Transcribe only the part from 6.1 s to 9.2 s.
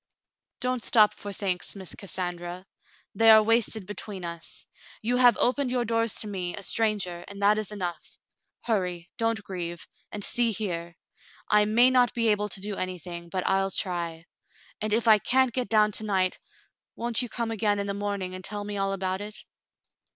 to me, a stranger, and that is enough. Hurry,